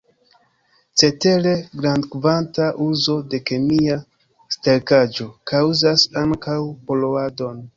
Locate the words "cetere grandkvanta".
0.99-2.65